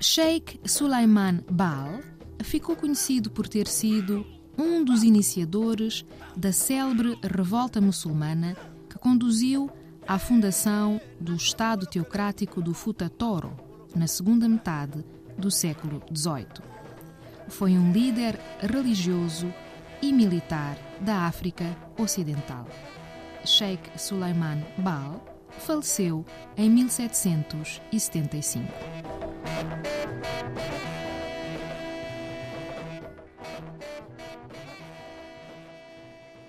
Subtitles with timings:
[0.00, 2.00] Sheikh Sulaiman Bal
[2.42, 4.26] ficou conhecido por ter sido
[4.58, 6.04] um dos iniciadores
[6.36, 8.54] da célebre revolta muçulmana
[8.88, 9.70] que conduziu
[10.06, 13.56] à fundação do Estado Teocrático do Futa Toro
[13.94, 15.02] na segunda metade
[15.38, 16.46] do século XVIII.
[17.48, 19.52] Foi um líder religioso
[20.02, 22.66] e militar da África Ocidental.
[23.44, 25.24] Sheikh Sulaiman Bal
[25.58, 26.24] faleceu
[26.56, 29.13] em 1775.
[29.54, 30.23] Thank you.